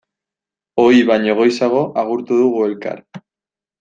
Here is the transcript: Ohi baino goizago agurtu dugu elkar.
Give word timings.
Ohi 0.83 1.03
baino 1.11 1.35
goizago 1.41 1.83
agurtu 2.05 2.41
dugu 2.43 2.67
elkar. 2.73 3.07